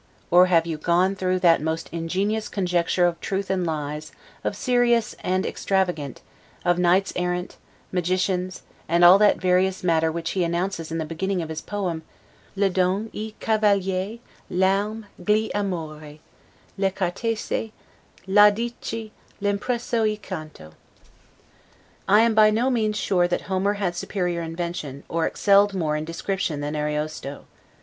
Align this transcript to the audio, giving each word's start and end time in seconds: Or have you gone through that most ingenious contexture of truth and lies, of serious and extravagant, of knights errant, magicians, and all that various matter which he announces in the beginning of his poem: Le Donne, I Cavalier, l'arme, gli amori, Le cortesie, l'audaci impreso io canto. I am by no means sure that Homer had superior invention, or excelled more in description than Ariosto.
Or 0.31 0.47
have 0.47 0.65
you 0.65 0.79
gone 0.79 1.15
through 1.15 1.37
that 1.41 1.61
most 1.61 1.87
ingenious 1.91 2.49
contexture 2.49 3.05
of 3.05 3.21
truth 3.21 3.51
and 3.51 3.67
lies, 3.67 4.11
of 4.43 4.55
serious 4.55 5.13
and 5.21 5.45
extravagant, 5.45 6.23
of 6.65 6.79
knights 6.79 7.13
errant, 7.15 7.57
magicians, 7.91 8.63
and 8.89 9.05
all 9.05 9.19
that 9.19 9.37
various 9.37 9.83
matter 9.83 10.11
which 10.11 10.31
he 10.31 10.43
announces 10.43 10.91
in 10.91 10.97
the 10.97 11.05
beginning 11.05 11.43
of 11.43 11.49
his 11.49 11.61
poem: 11.61 12.01
Le 12.55 12.67
Donne, 12.67 13.11
I 13.13 13.35
Cavalier, 13.39 14.17
l'arme, 14.49 15.05
gli 15.23 15.51
amori, 15.53 16.19
Le 16.79 16.89
cortesie, 16.89 17.71
l'audaci 18.25 19.11
impreso 19.39 20.01
io 20.09 20.17
canto. 20.19 20.73
I 22.07 22.21
am 22.21 22.33
by 22.33 22.49
no 22.49 22.71
means 22.71 22.97
sure 22.97 23.27
that 23.27 23.41
Homer 23.41 23.73
had 23.73 23.95
superior 23.95 24.41
invention, 24.41 25.03
or 25.07 25.27
excelled 25.27 25.75
more 25.75 25.95
in 25.95 26.05
description 26.05 26.59
than 26.59 26.75
Ariosto. 26.75 27.45